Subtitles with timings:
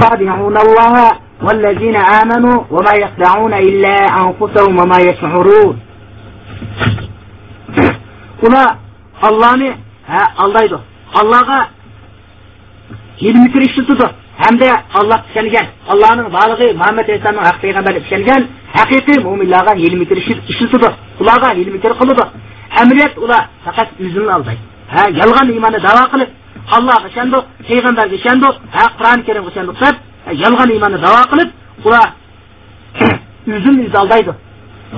[0.00, 0.94] يخادعون الله
[1.42, 5.76] والذين آمنوا وما يخدعون إلا أنفسهم وما يشعرون
[8.42, 8.78] buna
[9.22, 9.74] Allah'ını
[10.06, 10.80] he Allah'ydı.
[11.14, 11.68] Allah'a
[13.20, 18.42] 23 ishni tutib hamda Alloh pishalgan Allohning bolig'i Muhammad alayhisalomning haq payg'ambari pishalgan
[18.78, 22.18] haqiqiy mo'minlarga yilmi kirishi ishni tutib ularga yilmi kir qilib
[22.82, 24.62] amriyat ular faqat o'zini aldaydi
[24.94, 26.30] ha yolg'on iymonni davo qilib
[26.76, 29.96] Allohga ishondik, payg'ambarga ishondik, ha Qur'on Karimga ishondik deb
[30.28, 31.50] e, yolg'on iymonni da'vo qilib,
[31.86, 32.08] ular
[33.56, 34.32] o'zini o'zi aldaydi.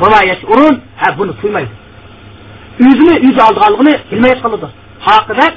[0.01, 0.19] Buna
[0.55, 1.73] urun ha buni tuymaydi.
[2.89, 4.69] O'zini o'zi aldganligini bilmay qoladi.
[5.17, 5.55] Oqibat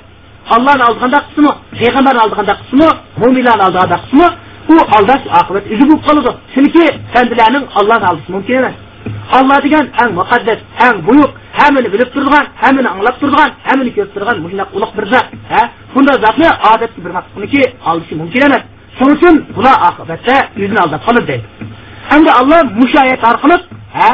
[0.55, 2.87] Allohni aldganda qismi, payg'ambarni aldganda qismi,
[3.21, 4.27] mu'minlarni aldganda qismi
[4.73, 6.31] u aldash oqibat o'zi bo'lib qoladi.
[6.53, 8.75] Chunki kendilarning Allohni aldishi mumkin emas.
[9.37, 14.37] Allah degan eng muqaddas, eng buyuk, hammani bilib turgan, hammani anglab turgan, hammani ko'rib turgan
[14.43, 15.27] mushunaq ulug' bir zot.
[15.51, 15.61] Ha?
[15.93, 18.63] Bunda zotni odatga bir maqsadniki aldishi mumkin emas.
[18.97, 21.45] Shuning uchun bular oqibatda o'zini aldab qoladi deydi.
[22.15, 23.57] Endi Alloh mushayat orqali,
[23.97, 24.09] ha?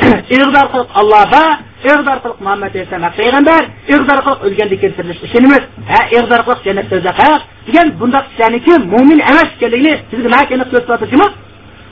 [0.36, 1.44] Iqdor qilib Allohga,
[1.90, 3.62] iqdor qilib Muhammad alayhisalom payg'ambar,
[3.94, 7.18] iqdor qilib o'lganda keltirilish ishimiz, ha, iqdor qilib jannat tozaq
[7.66, 11.28] degan bundaq ishlarniki mo'min emas ekanligini sizga ma'kana ko'rsatishimi?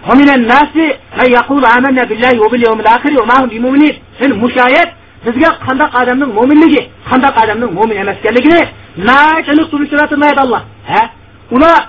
[0.10, 0.76] ومن الناس
[1.20, 4.90] من يقول آمنا بالله وباليوم الآخر وما هم بمؤمنين من مشاهد
[5.26, 8.62] bizga qandaq odamning mo'minligi qandaq odamning mo'min emas ekanligini
[9.52, 11.02] aniq surishtirmaydi alloh ha
[11.56, 11.80] ular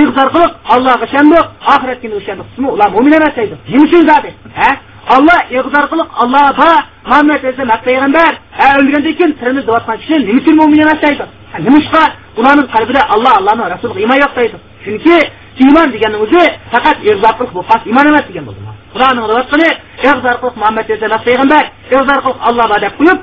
[0.00, 4.70] iqdor qilib allohga ishondik oxirat kuniga ishondik ular mo'min emas deydi nima uchun zoti ha
[5.16, 6.70] alloh iqdor qilib allohga
[7.08, 11.24] muhammad alayhisalom payg'ambar ha o'lgandan keyin tirimiz deyotgan kishi nima uchun mo'min emas deydi
[11.66, 12.02] nima ishqa
[12.38, 15.16] ularning qalbida alloh allohni rasuliga iymon yo'q deydi chunki
[15.63, 18.61] iymon degani o'zi faqat iqdor qilib bu faqat iymon emas degan bo'ldi.
[18.93, 19.69] Xudoni o'rayotgani
[20.07, 21.63] iqdor qilib muhammad alayhisalom payg'ambar
[21.95, 23.19] iqdor qilib allohga deb qo'yib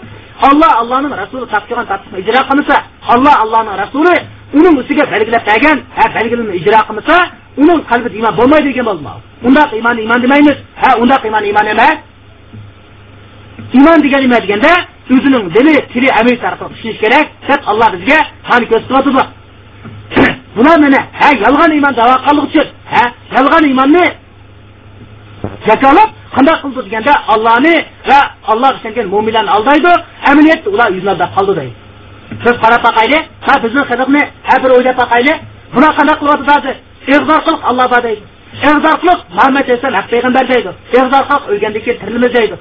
[0.48, 2.76] olloh allohning rasuli topshirgan topshiriqni ijro qilmasa
[3.12, 4.14] olloh allohning rasuli
[4.58, 7.16] uning ustiga belgilab bergan ha belgilarni ijro qilmasa
[7.62, 9.10] uning qalbida iymon bo'lmaydi degan bo'ldi.
[9.48, 11.96] Undaq iymon iymon demaymiz ha undaq iymon iymon emas.
[13.76, 14.72] Iymon degani nima deganda
[15.14, 18.18] o'zining dili tili amal orqali ishonish kerak deb alloh bizga
[18.48, 19.24] qani ko'rsatyapti
[20.58, 23.02] bular mana ha yolg'on iymon davo qilg'u uchun ha
[23.36, 24.04] yolg'on iymonni
[25.68, 27.74] jakolab qanday qildi deganda Allohni
[28.10, 28.20] va
[28.52, 29.92] Alloh ishongan mu'minlarni aldaydi
[30.30, 31.74] amaliyotda ular yuzlarda qoldi deydi.
[32.44, 35.38] Biz qarab boqaylik ha bizni qiziqni ha bir o'ylab boqaylik
[35.74, 36.74] bular qanday qilyapti hozir
[37.14, 38.22] iqdor qilib alloh bor deydi.
[38.68, 40.70] Iqdor qilib muhammad alayhissalom haq payg'ambar deydi.
[40.98, 42.56] Iqdor qilib o'lgandan keyin tirilmiz deydi.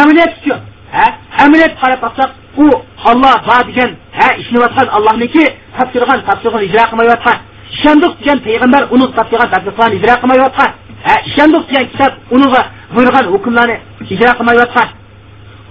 [0.00, 0.54] Amaliyot shu
[0.96, 1.06] ha
[1.44, 2.66] amaliyot qarab boqsak u
[3.10, 5.44] olloh bor degan ha ishlayotgan allohniki
[5.76, 7.38] topshirgan topshirig'ini ijro qilmayotgan
[7.74, 10.70] ishondik degan payg'ambar uni topshirgan topshiriqlarni ijro qilmayotgan
[11.06, 12.62] ha ishondik degan kitob uniga
[12.94, 13.76] buyurgan hukmlarni
[14.14, 14.88] ijro qilmayotgan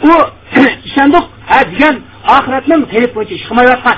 [0.09, 0.13] u
[0.89, 1.95] ishondik ha degan
[2.35, 3.97] oxiratning tarif bo'yicha ish qilmayotgan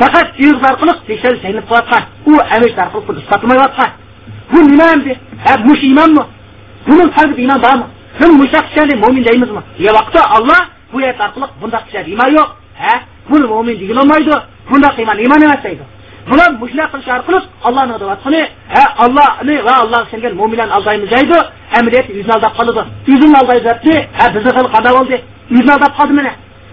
[0.00, 3.90] faqat iqdor qilib tekshirish sayilib qilayotgan u amal orqali pul isbotlamayotgan
[4.52, 5.12] bu nima endi
[5.44, 6.22] ha mush iymonmi
[6.86, 7.86] buning qalbida iymon bormi
[8.20, 8.66] biz mushaq
[9.02, 12.48] mo'min deymizmi degan vaqtda olloh bu oyat orqali bundoq kishilar iymon yo'q
[12.82, 12.94] ha?
[13.30, 14.34] Buni mo'min deyilolmaydi
[14.70, 15.84] bundoq iymon iymon emas deydi.
[16.30, 17.38] Bular mushular qilish orqali
[17.68, 18.42] ollohni adovatini
[18.74, 21.38] ha allohni va alloh ishongan mo'minlarni aldaymiz deydi.
[21.78, 22.82] Amaliyat o'zini aldab qoladi
[23.12, 25.16] o'zini aldaydi debdi ha bizni qil qanday bo'ldi
[25.54, 26.32] o'zini aldab qoldi mana.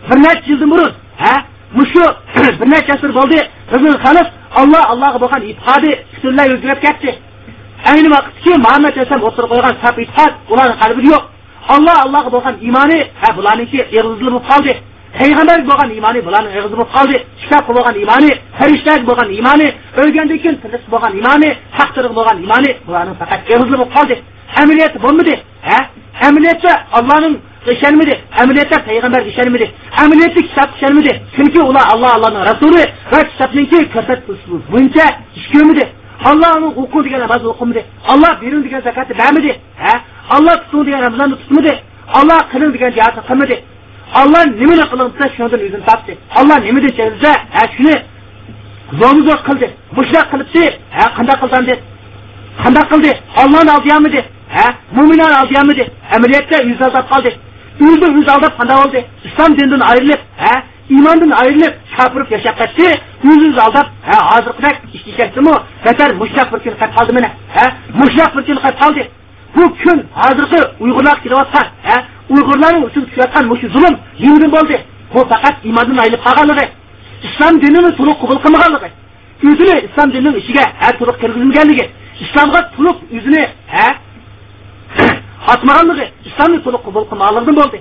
[0.09, 0.91] Bir necha yildan burun
[1.24, 1.36] ha?
[1.78, 2.06] Mushu
[2.59, 3.40] bir necha asr bo'ldi.
[3.72, 4.28] Bizni xalq
[4.62, 7.12] olloh allohga bo'lgan e'tiqodi butunlay o'zgarib ketdi.
[7.91, 11.24] Ayni vaqtki muhammad alayhisalom o'tirib qo'ygan saf e'tiqod ularni qalbida yo'q.
[11.75, 12.97] алла аллага болгон имани
[13.35, 14.74] буларники эгизи болуп калды
[15.18, 20.57] пайгамбарга болгон имани буларнын эгизи болуп калды китапка болгон имани фериштеге болгон имани өлгөндөн кийин
[20.62, 24.16] тыныч болгон имани хактырга болгон имани буларнын факат эгизи болуп калды
[24.62, 25.78] әмилияти болмады ә
[26.28, 29.66] әмилиятта алланың ishonmadi amaliyotda payg'ambarga ishonmadi
[30.03, 35.06] amaliyotda kitobga ishonmadi chunki ular alloh allohni rasuli va kitobninki ko'rsatguncha
[35.38, 35.86] ish ko'rmadi
[36.30, 37.81] alloh uni o'qu degan namoz o'qimadi
[38.12, 39.51] olloh berin degan zakatni bermadi
[39.84, 39.94] ha
[40.29, 41.75] Allah tutumudu yani Ramazan'da tutumudu.
[42.13, 43.53] Allah kılın diken cihazı kılmadı.
[44.13, 46.13] Allah nimine kılınsa şundan yüzünü taptı.
[46.36, 47.92] Allah nimine cehrize he şunu
[48.94, 49.69] zorunu zor kıldı.
[49.95, 50.59] Muşla kılıptı.
[50.89, 51.80] He kanda kıldandı.
[52.63, 53.07] Kanda kıldı.
[53.38, 54.24] Allah'ın aldıya mıydı?
[54.50, 55.86] He muminin aldıya mıydı?
[56.15, 57.30] Emeliyette yüz azap kaldı.
[57.80, 58.98] Yüzde yüz aldap kanda oldu.
[59.24, 62.83] İslam dininden ayrılıp he imandan ayrılıp çarpırıp yaşap kaçtı.
[63.24, 65.63] Yüz yüz aldap he hazır kırak işki kestim o.
[65.86, 67.31] Yeter muşlak bir kıl kalp aldı mene.
[67.54, 69.19] He muşlak bir kıl kalp.
[69.56, 71.96] Bu kun hozirgi uyg'urlar kelayotgan ha?
[72.88, 74.78] Uchun tushayotgan shu zulm yengil bo'ldi.
[75.13, 76.66] Bu faqat iymondan ayrilib qolganligi
[77.28, 78.90] islom dinini to'liq qabul qilmaganligi
[79.50, 81.86] o'zini islom dinining ichiga har to'liq kirgizmaganligi
[82.24, 83.44] islomga to'liq o'zini
[83.74, 83.88] ha
[85.54, 87.80] atmaganligi islomni to'liq qabul qilmaganligidan bo'ldi.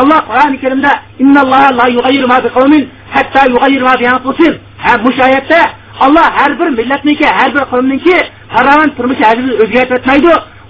[0.00, 0.92] Alloh qur'oni karimda
[1.22, 2.82] innalloha la yughayyiru ma biqawmin
[3.16, 4.54] hatta yughayyiru ma bi anfusihim.
[4.84, 5.60] Ha mush oyatda
[6.04, 8.16] alloh har bir millatniki har bir qavmniki
[8.52, 10.00] farovon turmush arzini o'zgartib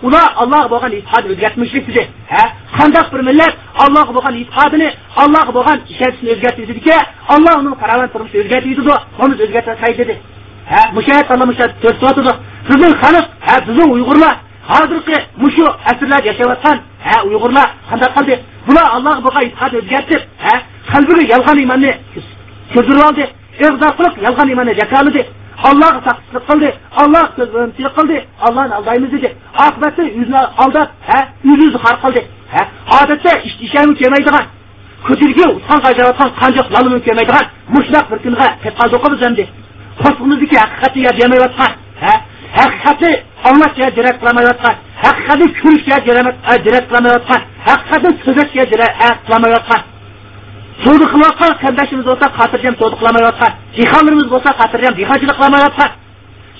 [0.07, 2.43] ular allohga bo'lgan e'tiqodni o'zgartmoqchilik dedi ha
[2.79, 3.55] qandoq bir millat
[3.85, 4.89] allohga bo'lgan e'tiqodini
[5.23, 6.97] allohga bo'lgan ishonchini o'zgartirdiki
[7.35, 8.81] alloh uning farovon turmushini o'zgartirdi
[9.25, 10.15] uni o'zgartirmaydi dedi.
[10.73, 12.33] Ha mushat alloh mushat ko'rsatdi
[12.69, 14.35] bizning xalq ha bizning uyg'urlar
[14.73, 16.77] hozirgi mushu asrlarda yashayotgan
[17.07, 18.35] ha uyg'urlar qanday qildi
[18.67, 20.55] bular allohga bo'lgan e'tiqodni o'zgartib ha
[20.93, 21.93] qalbiga yolg'on iymonni
[22.73, 23.25] kirdirib oldi
[23.67, 25.23] ig'zoqlik yolg'on iymonni jakolidi
[25.65, 26.69] Allah saxsızlıq qıldı,
[27.03, 28.17] Allah gözləntilik qıldı,
[28.47, 29.33] Allah aldaymız dedi.
[29.67, 31.21] Aqibətdə üzünə aldab, hə,
[31.53, 32.23] üzüz xar qıldı.
[32.55, 32.63] Hə,
[33.01, 34.47] adətdə işləmi köməkdiğən,
[35.07, 39.49] kötülüğü utan qacaratan qancaq zalımı köməkdiğən, muşnaq bir günə tepqaldıqı biz əmdi.
[40.03, 41.49] Xosumuzdaki həqiqəti yer yeməyə
[42.05, 42.15] hə,
[42.59, 43.11] həqiqəti
[43.49, 46.03] anlaş yer dirək qılamayatqan, həqiqəti kürüş yer
[46.67, 49.83] dirək qılamayatqan, həqiqəti sözək yer dirək qılamayatqan,
[50.85, 55.91] savdo qilayotgan qardashimiz bo'lsa xotirjam savdo qilmayotgan dehqonlarimiz bo'lsa xotirjam dehqonchilik qilmayotgan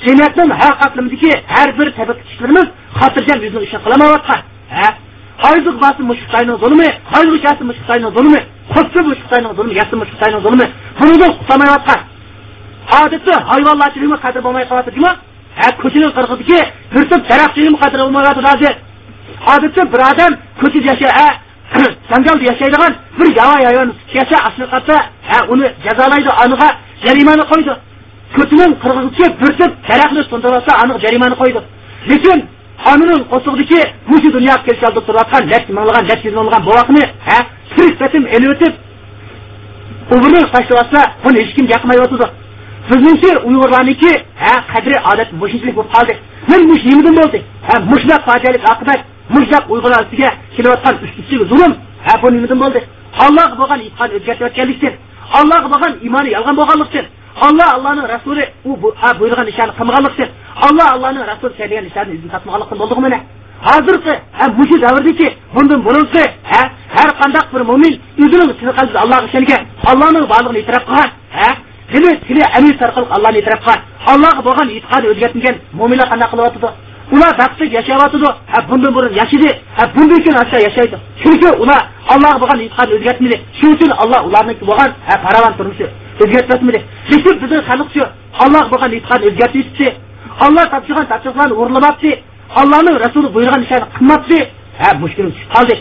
[0.05, 2.67] jamiyatning har qatlamidagi har bir tabaqachilarimiz
[3.01, 4.41] xotirjam o'zini ishini qilmayotgan
[5.49, 8.41] oylik basi mushqayning zulmi oylik yasi mushqayning zulmi
[8.75, 10.67] xuddi mushqayning zulmi yasi mushqayning zulmi
[11.01, 12.01] buni qutlamayotgan
[13.01, 15.11] odatda hayvonlarchilikmi qadr bo'lmay qolyaptimi
[15.61, 16.61] ha ko'chaning qirg'idagi
[16.95, 18.75] bir tup daraxtchilikmi qadr bo'lmayapti hozir
[19.55, 21.13] odatda bir odam ko'chada yashay
[22.11, 24.97] janjalda yashaydigan bir yava hayvon yasa asliqatda
[25.29, 26.69] ha uni jazolaydi aniga
[27.05, 27.73] jarimani qo'ydi.
[28.37, 31.61] Ko'tining qirg'izichi bir tup daraxtni so'ndirasa aniq jarimani qo'ydi.
[32.11, 32.39] Lekin
[32.85, 33.81] qonunun qo'sig'idagi
[34.11, 37.39] mushu dunyoga kelish oldida turayotgan necha minglagan necha yuz minglagan bovoqni ha
[38.11, 38.23] kim
[44.45, 44.55] ha
[48.89, 51.73] ha mushlab uyg'urlar ustiga kelayotgan ustichi zulm
[52.07, 52.81] ha bu nimadan bo'ldi?
[53.25, 54.95] Allohga bo'lgan iqon o'zgartayotganlikdan
[55.39, 57.07] allohga bo'lgan iymoni yolg'on bo'lganlikdan
[57.47, 58.71] alloh allohning rasuli u
[59.21, 60.29] buyurgan ishlarni qilmaganlikdan
[60.67, 63.19] alloh allohning rasuli saylagan ishlarni izini topmaganlikdan bo'ldimi mana.
[63.69, 64.15] Hozirgi
[64.59, 66.61] mushu davrdagi bundan burungi ha
[66.97, 69.63] har qandaq bir mo'min o'zining qalbida allohga ishongan.
[69.91, 71.49] Allohning borlig'ini e'tirof qilgan ha
[71.93, 73.81] dili tili amir orqali allohni e'tirof qilgan.
[74.13, 76.69] Allohga bo'lgan e'tiqodi o'zgartmagan mo'minlar qanday qilyotidi
[77.13, 78.25] Ular baktık yaşayamadıdı.
[78.25, 79.59] Ha bundan burun yaşadı.
[79.77, 81.01] Ha bundan için aşağı yaşaydı.
[81.23, 83.41] Çünkü ular Allah'a bakın itikad özgürtmedi.
[83.61, 85.89] Çünkü Allah ularınki bakın ha paravan durmuşu.
[86.21, 86.85] Özgürtmedi.
[87.11, 88.09] Bütün bizim halıkçı
[88.39, 89.97] Allah'a bakın itikad özgürtmedi.
[90.41, 92.19] Allah tapşırgan tapşırgan uğurlamadı.
[92.57, 94.49] Allah'ın Resulü buyurgan işe kılmadı.
[94.79, 95.79] Ha müşkülüm kaldı.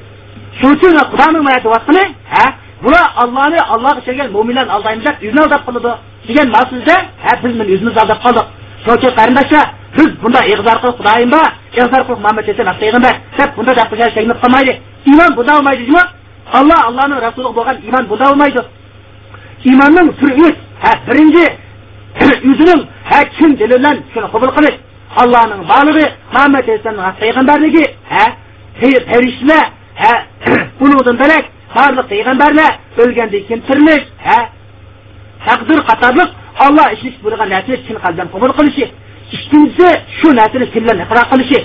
[0.62, 5.98] Çünkü Kur'an'ın hayatı vasfını ha Bula Allah'ını Allah'a çeken müminler aldaymızlar yüzünü aldap kılıdı.
[6.28, 8.46] Diyen nasıl ise hepimizin yüzümüz aldap kaldık.
[8.86, 11.48] Çünkü kardeşler shuning qarindoshlar biz bunda ig'zor qilib xudoyim bor.
[11.78, 13.16] İg'zor qilib muhammad alayhisalom payg'ambar.
[13.38, 14.74] Deb bunda gap qilib qolmaydi.
[15.10, 16.04] İymon bunda bo'lmaydimi
[16.58, 18.62] alloh allohni rasuliga bo'lgan iymon bunda bo'lmaydi
[19.70, 21.46] iymonning turi uch ha birinchi
[22.50, 24.78] o'zining ha chin dili bilan shuni qabul qilish.
[25.22, 28.26] Allohning borligi muhammad alayhissalomning payg'ambarligi ha
[29.12, 29.66] farishtalar
[30.04, 30.14] ha
[30.84, 31.46] undan darak
[31.76, 32.72] barliq payg'ambarlar
[33.02, 34.40] o'lgandan keyin tirilish ha
[35.48, 36.30] taqdir qatorliq
[36.66, 38.86] olloh ishlish buyurgan narsani chin qalbdan qabul qilishi
[39.32, 39.90] ikkinchisi
[40.20, 40.98] shu narsani til bilan
[41.32, 41.60] qilishi?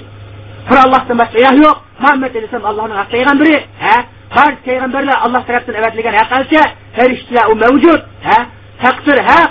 [0.69, 1.77] Bir allohdan boshqa iloh yo'q.
[2.03, 3.55] Muhammad alayhissalom allohning haq payg'ambari
[3.85, 3.97] ha?
[4.37, 6.63] Barcha payg'ambarlar alloh tarafdan avatilgan aqalcha
[6.97, 8.39] farishtalar u mavjud ha?
[8.85, 9.51] Taqdir haq.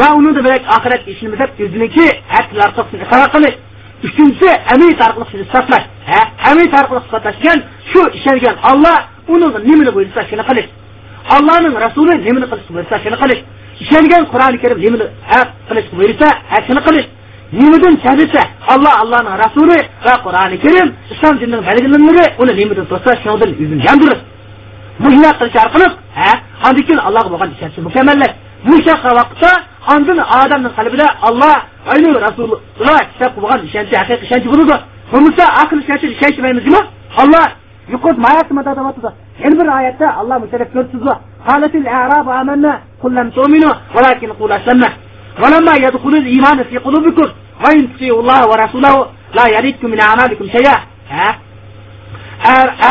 [0.00, 2.70] Va uni demak oxirat ishini deb o'ziniki haqlar
[3.34, 3.56] qilish.
[4.06, 6.20] Uchinchisi amiy orqali sizni isbotlash ha?
[6.50, 7.58] Amiyat orqali isbotlashgan
[7.90, 8.98] shu ishongan olloh
[9.34, 10.68] uni nimani buyursa shuni qilish.
[11.36, 13.40] Allohning rasuli nimani qilishni buyursa shuni qilish.
[13.82, 15.06] İshongan qur'oni karim nimani
[15.68, 16.26] qilishni buyursa
[16.66, 17.06] shuni qilish
[17.60, 18.42] nimadan chalisa
[18.74, 24.22] alloh allohning rasuli va qur'oni karim islom dinining belgilanmalari uni nimadan to'sa shundan yuzini yandirish
[25.02, 25.86] mushunday qilish orqali
[26.66, 28.34] andan keyin allohga bo'lgan ishonchi mukammallash
[28.70, 29.50] mushaqa vaqtda
[29.94, 31.56] andin odamning qalbida olloh
[31.92, 34.76] ayni rasululloh kitob bo'lgan ishonchi haqiqiy ishonchi bo'ladi
[35.12, 36.80] bo'lmasa aql ishonchi ishonchmaymizmi
[37.22, 37.46] olloh
[37.94, 39.08] yuqori mayatmada deyapti
[39.42, 41.12] yana bir oyatda alloh musharraf ko'rsatdi
[41.48, 44.90] qalatil a'rabu amanna qul lam tu'minu walakin qul aslamna
[45.42, 47.28] ولما يدخل الإيمان في قلوبكم
[47.64, 48.94] وإن تطيعوا الله ورسوله
[49.38, 50.76] لا يلدكم من أعمالكم شيئا
[51.10, 51.30] ها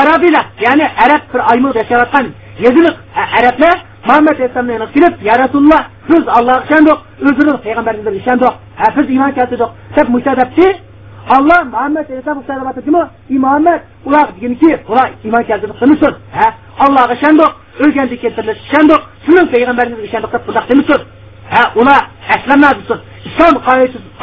[0.01, 2.27] Arabiler yani Arap bir aymır yaşayotgan
[2.59, 8.49] yazılık Araplar Muhammed Aleyhisselam'ın kilip ya Resulullah biz Allah'a işendik, özünün peygamberimizden işendik,
[8.97, 9.67] biz iman keltirdik.
[9.95, 10.86] Hep müşahedepti.
[11.29, 16.47] Allah Muhammed Aleyhisselam salavatı cümle imamet ulaq diginki qura iman keltirib qilmisiz ha
[16.79, 17.51] allohga shandoq
[17.83, 21.01] o'lganda keltirilishi shandoq sizning payg'ambaringizga shandoq qilib budoq demisiz
[21.53, 22.01] ha ular
[22.35, 23.55] aslammadisiz islom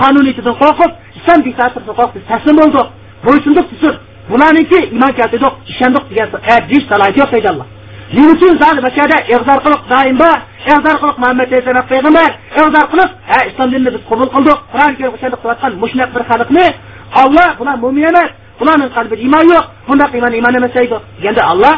[0.00, 2.86] qonuniyatidan qo'rqib islom diktatorisidan qo'rqib taslim bo'ldik
[3.26, 3.94] bo'ysundik desiz
[4.30, 6.28] bularniki iman keltirdik shandoq degan
[6.70, 7.68] deyish salohiyati yo'q deydi alloh
[8.12, 10.30] Shuning uchun zan bashada ig'zor qilib doimda
[10.72, 11.48] ig'zor qilib Muhammad
[11.92, 12.30] payg'ambar
[12.60, 16.66] ig'zor qilib ha islom dinini biz qabul qildik Qur'on kelib o'shanda qilayotgan mushnaq bir xalqni
[17.22, 18.30] olloh bular mo'min emas
[18.60, 21.76] bularning qalbida iymon yo'q bundoq iymon iymon emas deydi deganda olloh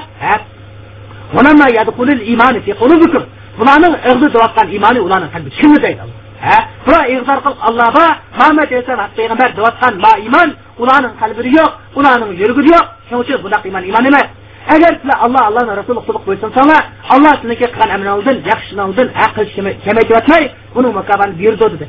[3.59, 6.03] bularning ig'zi deyotgan iymoni ularning qalbida kimni deydi
[6.47, 8.07] ha bular ig'zor qilib allohga
[8.39, 10.49] muhammad alayhissalom payg'ambar deyotgan ma iymon
[10.83, 14.27] ularning qalbida yo'q ularning yuragida yo'q shuning uchun bundoq iymon iymon emas
[14.75, 16.83] agar sizlar alloh allohni rasuli qilib qo'ysansanglar
[17.15, 19.47] alloh sizniki qilgan amalingdan yaxshiligingdan aql
[19.87, 21.87] kamaytyotmay buni mukofotini berdi dedi.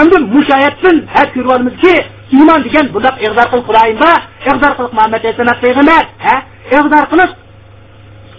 [0.00, 1.94] Endi mushoyatdan had ko'ryapmizki
[2.32, 4.10] iymon degan bundoq ig'zor qilib xudoyimba
[4.50, 6.36] ig'zor qilib muhammad alayhissalom payg'ambar ha?
[6.76, 7.30] Ig'zor qilib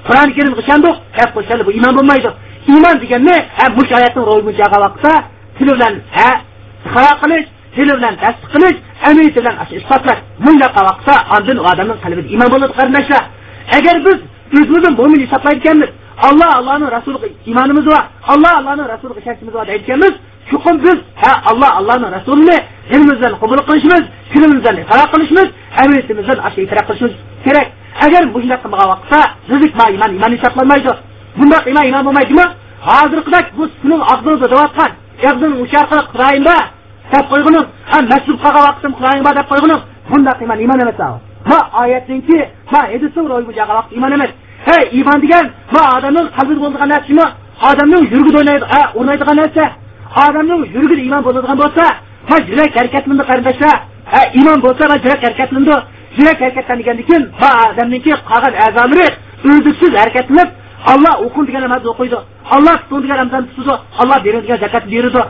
[0.08, 2.30] qur'oni karimga ishondik gap qo'shadi bu iymon bo'lmaydi.
[2.74, 5.13] Iymon deganni ha mushoyatni ro'ymunchaga vaqtda
[5.58, 6.30] tili bilan ha
[6.94, 8.77] havo qilish tili bilan tasdiq qilish
[9.08, 13.24] amaliyati bilan isbotlash bundaqa vaqtda ondin odamning qalbida iymon bo'ladi qarindoshlar
[13.77, 14.18] agar biz
[14.58, 15.89] o'zimizni mo'min hisoblaydiganmiz
[16.27, 20.13] alloh allohni rasuliga iymonimiz bor alloh allohni rasuliga ishonchimiz bor deyotganmiz
[20.50, 22.58] chuqur biz ha alloh allohni rasulini
[22.92, 25.48] dilimizdan qabul qilishimiz tilimizdan iqro qilishimiz
[25.82, 27.14] amaliyatimizdan e'tirof qilishimiz
[27.46, 27.68] kerak
[28.06, 30.92] agar bunaqa qilmagan vaqtda bizlik ma iymon iymon hisoblanmaydi
[31.40, 32.46] bundoq iymon iymon bo'lmaydimi
[32.90, 34.92] hozirgidek bu sizning og'zingizda deyotgan
[35.30, 36.56] og'zing musharqi qurayinda
[37.14, 37.66] deb qo'ygunim
[38.12, 39.80] masjid qolgan vaqtim qurayinba deb qo'ygunim
[40.12, 41.00] bundoq iymon iymon emas
[41.50, 42.40] ma oyatninki
[42.74, 44.32] ma edisi ro'y bujaga vaqt iymon emas
[44.68, 47.25] hey iymon degan ma odamning qalbida bo'ladigan narsami
[47.70, 48.66] odamning yurgida o'ynaydi
[49.00, 49.66] o'rnaydigan narsa
[50.24, 51.84] odamning yuragida iymon bo'ladigan bo'lsa
[52.29, 53.75] ha yurak harakatlandi qarindoshlar
[54.13, 55.75] ha iymon bo'lsa va yurak harakatlandi
[56.19, 59.07] yurak harakatlangandan keyin ha odamniki qolgan a'zolari
[59.48, 60.50] uzluksiz harakatlanib
[60.91, 62.17] olloh o'qin degan namoz o'qiydi
[62.55, 65.22] olloh tutun degan ramzon tutadi olloh beradigan zakatni beradi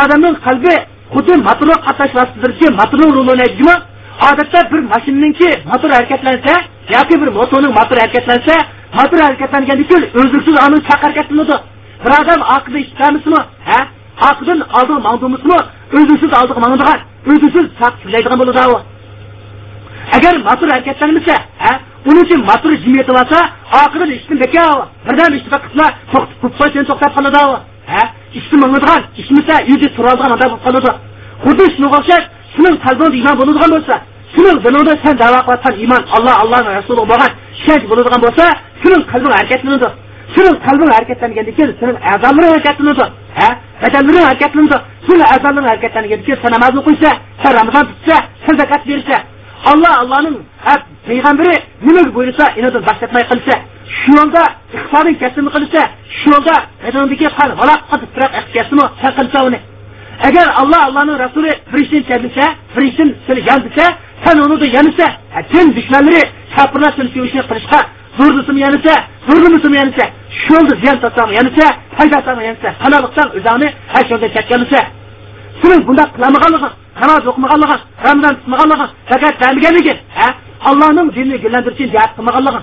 [0.00, 0.74] odamning qalbi
[1.14, 3.74] xuddi motorga qatnash vositasidagi motorning rolini
[4.28, 6.54] odatda bir mashinaniki motor harakatlansa
[6.96, 8.54] yoki bir motorning motori harakatlansa
[8.98, 11.56] motor harakatlangandan keyin uzluksiz ani chaq harakatlanadi
[12.04, 13.78] бір адам ақылды ештамысы ма ә?
[14.30, 15.58] ақылдың алдығы маңдумысы ма
[15.92, 16.94] өзісіз алдығы маңдыға
[17.26, 18.80] өзісіз сақ сыйлайдыған болады ау
[20.16, 21.72] егер матур әрекеттенмесе ә?
[22.06, 23.40] оның үшін матур жиме алса
[23.84, 28.08] ақылын іштін бәке ау бірден ішті бақытына тоқтып құп қой сені тоқтап қалады ау ә?
[28.32, 30.94] ішті маңдыған ішімесе үйде тұра алдыған адам болып қалады
[31.44, 34.00] құрды шынуға ұқсап сенің қалбыңда иман болыдыған болса
[34.34, 38.46] сенің дініңді сен дәуа қылып жатқан иман алла алланың расулы болған шәж болыдыған болса
[38.82, 39.90] сенің қалбың әрекеттенеді
[40.36, 43.04] qalbing harakatlanadi harakatlanganda kel harakatlangandan keyin sening a'zolaring harakatlanadi
[43.40, 43.48] ha?
[43.82, 47.10] Badanlaring harakatlanadi sening a'zolaring harakatlangandan kel sen namoz o'qiysa
[47.42, 49.16] sen ramazon tutsa sen zakat bersa
[49.70, 50.36] alloh allohning
[51.08, 51.54] payg'ambari
[51.86, 53.54] nimaga buyursa inodan boshlatmay qilsa
[53.98, 54.42] shu yo'lda
[54.76, 55.80] iqtisodiy kasbini qilsa
[56.18, 59.58] shu yo'lda badandagi qon valoq qilib turoq ehtiyojmi sen qilsa uni.
[60.28, 62.44] Agar alloh allohning rasuli bir ishni chadisa
[62.74, 63.86] bir ishni seni yandisa
[64.24, 65.06] sen uni yanisa
[65.52, 66.22] din dushmanlari
[66.56, 67.08] kofirlar seni
[69.30, 74.50] Durduğumuzum yanısa, şu oldu ziyan satsam yanısa, her satsam yanısa, hanalıktan özami, her şeyde çek
[74.50, 74.76] yanısa.
[75.62, 76.70] Sizin bunda kılamakallığı,
[77.00, 79.96] namaz okumakallığı, Ramazan tutmakallığı, fakat vermeye mi gir?
[80.08, 80.34] He?
[80.64, 82.62] Allah'ın dinini güllendirsin cihat kılmakallığı.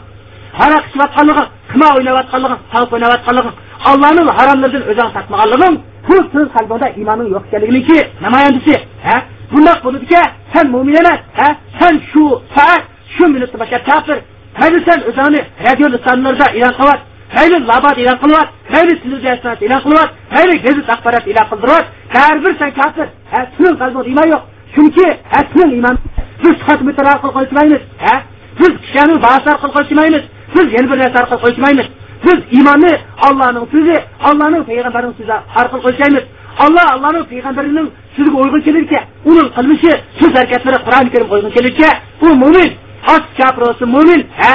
[0.54, 3.54] Harak sıvatkallığı, kıma oynavatkallığı, tavuk oynavatkallığı,
[3.86, 8.80] Allah'ın haramlarından özen satmakallığı, bu sizin kalbinde imanın yok geldiğinin ki namayendisi.
[9.04, 9.22] He?
[9.52, 10.16] Bunlar bunu ki
[10.54, 11.56] sen mümin emas, he?
[11.80, 12.84] Sen şu saat,
[13.18, 14.18] şu minutta başka kafir,
[14.60, 19.36] Hayli sen o'zingni radio sonlarda e'lon qilyapti Hayli labat e'lon qilyapti Hayli televizyon
[19.66, 23.08] e'lon qilyapti Hayli gazet axborot e'lon qildiryapti bir sen kafir.
[23.32, 24.44] ha sening qalbingda iymon yo'q.
[24.76, 25.96] Chunki ha sening iymon
[26.44, 28.16] biz xatmi orqali qo'yishmaymiz ha.
[28.60, 30.24] Biz kishini bahs orqali qo'yishmaymiz
[30.56, 31.88] biz yana bir narsa orqali qo'yishmaymiz.
[32.26, 32.94] Biz iymonni
[33.28, 33.98] ollohning so'zi
[34.30, 36.24] ollohning payg'ambarining so'zi orqali qo'yishmaymiz.
[36.64, 41.94] Olloh allohning payg'ambarining so'ziga uyg'un kelirkan uning qilmishi so'z harakatlari qur'oni karim uyg'un kelirkan
[42.26, 42.70] u mo'min
[43.14, 44.54] och kofir bo'lsin mo'min ha?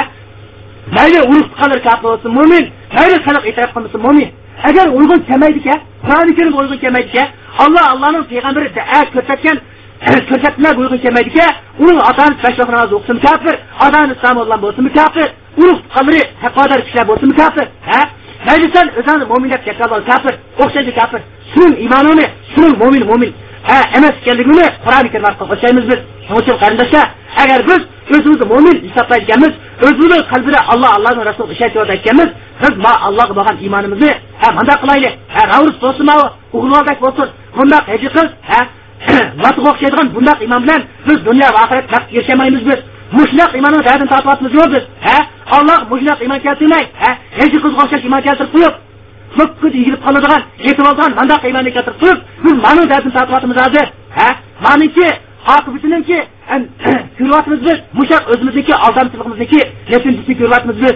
[0.97, 2.63] Mayli urug' tuqqanlar kofir bo'lsin mo'min
[2.97, 4.29] mayli xalq e'tirof qilmasin mo'min
[4.69, 7.27] agar uyg'un kelmaydikan qur'oni karim uyg'un kelmaydikan
[7.63, 8.69] alloh allohning payg'ambari
[9.15, 9.57] ko'rsatgan
[10.29, 11.51] ko'rsatmalar uyg'un kelmaydikan
[11.83, 13.55] uning ota onasi besh vaqt namoz o'qisin kofir
[13.85, 15.27] ota onasi islom bo'lsin kofir
[15.61, 18.01] urug' tuqqanlari taqvodor kishilar bo'lsin kofir ha?
[18.47, 20.33] Mayli sen o'zingni mo'min deb kafir
[20.63, 21.21] o'xshaydi kofir
[21.53, 23.31] sening iymoningni sening mo'min mo'min
[23.69, 27.07] ha emas ekanligini qur'oni karim orqali o'xshaymiz biz shuning uchun qarindoshlar
[27.43, 27.81] agar biz
[28.15, 29.53] o'zimizni mo'min hisoblayotganmiz
[29.85, 32.29] o'zimizni qalbida alloh allohni rasuli ishonch ekanmiz
[32.63, 36.05] biz ma allohga bo'lgan iymonimizni ha bundoq qilaylik ha ravrus bo'lsin
[36.55, 37.27] o'g'ilvodak bo'lsin
[37.57, 38.59] bundoq haji qiz ha
[39.43, 42.79] vatga o'xshaydigan bundoq iymon bilan biz dunyo va oxirat baxtga erishamaymiz biz.
[43.17, 44.83] Mushnaq iymonni dadini topyapmiz yo'q biz?
[45.07, 45.17] Ha
[45.57, 48.73] olloh mushnaq iymon keltirmay ha haji qizga o'xshash iymon keltirib qo'yib
[49.37, 50.85] ko'kkud egilib qoladigan yetib
[51.19, 53.85] mandaq iymonni keltirib qo'yib biz mani dadini tortyapmiz hozir.
[54.19, 54.29] Ha?
[54.65, 55.07] Maniki
[55.55, 56.17] oqibatiniki
[57.17, 59.61] ko'ryapmiz biz mushaq o'zimizniki aldamchiligimizniki
[59.93, 60.95] yetinchisi ko'ryapmiz biz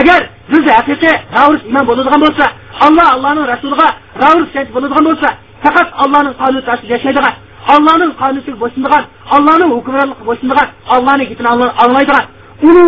[0.00, 0.20] agar
[0.52, 2.44] biz haqiqiy ravrus iymon bo'ladigan bo'lsa
[2.86, 3.88] alloh allohning rasuliga
[4.22, 5.28] ravrus bo'ladigan bo'lsa
[5.64, 7.34] faqat allohning qonuni ostida yashaydigan
[7.74, 9.04] allohning qonuniga bo'ysunadigan
[9.34, 11.48] allohning hukmronligiga bo'ysunadigan allohning itini
[11.84, 12.24] anglaydigan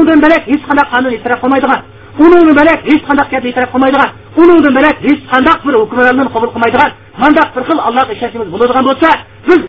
[0.01, 1.81] undan bo'lak hech qanday qonun e'tirof qilmaydigan
[2.25, 4.11] uningdan belak hech qanday gapni e'tirof qilmaydigan
[4.43, 6.91] uningdan belak hech qanday bir hukmronlikni qabul qilmaydigan
[7.23, 9.09] mandaq bir xil allohga ishonchimiz bo'ladigan bo'lsa
[9.49, 9.61] biz